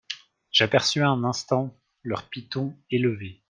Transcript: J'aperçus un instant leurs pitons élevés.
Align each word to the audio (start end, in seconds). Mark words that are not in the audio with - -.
J'aperçus 0.51 1.03
un 1.03 1.23
instant 1.23 1.77
leurs 2.01 2.27
pitons 2.27 2.75
élevés. 2.89 3.39